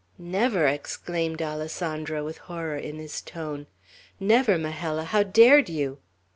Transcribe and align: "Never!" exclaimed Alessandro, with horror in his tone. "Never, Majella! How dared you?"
"Never!" 0.17 0.65
exclaimed 0.65 1.43
Alessandro, 1.43 2.25
with 2.25 2.39
horror 2.49 2.75
in 2.75 2.95
his 2.97 3.21
tone. 3.21 3.67
"Never, 4.19 4.57
Majella! 4.57 5.03
How 5.03 5.21
dared 5.21 5.69
you?" 5.69 5.99